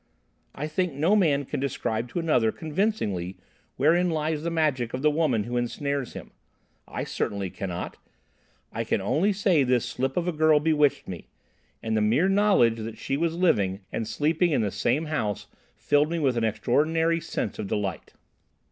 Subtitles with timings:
[0.55, 3.37] "I think no man can describe to another convincingly
[3.77, 6.31] wherein lies the magic of the woman who ensnares him.
[6.87, 7.97] I certainly cannot.
[8.71, 11.27] I can only say this slip of a girl bewitched me,
[11.83, 15.45] and the mere knowledge that she was living and sleeping in the same house
[15.75, 18.13] filled me with an extraordinary sense of delight.